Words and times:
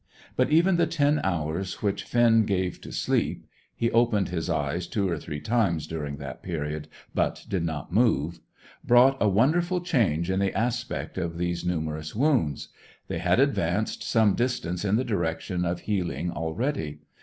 But 0.35 0.49
even 0.49 0.77
the 0.77 0.87
ten 0.87 1.21
hours 1.23 1.83
which 1.83 2.05
Finn 2.05 2.45
gave 2.45 2.81
to 2.81 2.91
sleep 2.91 3.45
he 3.75 3.91
opened 3.91 4.29
his 4.29 4.49
eyes 4.49 4.87
two 4.87 5.07
or 5.07 5.19
three 5.19 5.39
times 5.39 5.85
during 5.85 6.17
that 6.17 6.41
period, 6.41 6.87
but 7.13 7.45
did 7.47 7.63
not 7.63 7.93
move 7.93 8.39
brought 8.83 9.15
a 9.21 9.29
wonderful 9.29 9.79
change 9.79 10.31
in 10.31 10.39
the 10.39 10.57
aspect 10.57 11.19
of 11.19 11.37
these 11.37 11.63
numerous 11.63 12.15
wounds. 12.15 12.69
They 13.09 13.19
had 13.19 13.39
advanced 13.39 14.01
some 14.01 14.33
distance 14.33 14.83
in 14.83 14.95
the 14.95 15.05
direction 15.05 15.65
of 15.65 15.81
healing 15.81 16.31
already. 16.31 17.01